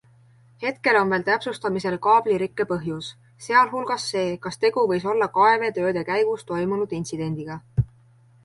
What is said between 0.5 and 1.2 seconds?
Hetkel on